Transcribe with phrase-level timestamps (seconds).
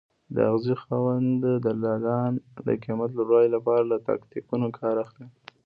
[0.35, 2.33] د اغېزې خاوند دلالان
[2.65, 5.27] د قیمت لوړوالي لپاره له تاکتیکونو کار اخلي.